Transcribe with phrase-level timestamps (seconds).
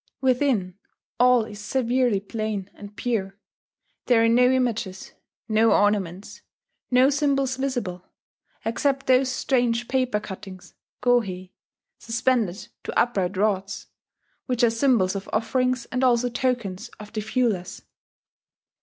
[0.19, 0.79] Within,
[1.19, 3.37] all is severely plain and pure:
[4.07, 5.13] there are no images,
[5.47, 6.41] no ornaments,
[6.89, 8.07] no symbols visible
[8.65, 11.51] except those strange paper cuttings (gohei),
[11.99, 13.89] suspended to upright rods,
[14.47, 17.83] which are symbols of offerings and also tokens of the viewless.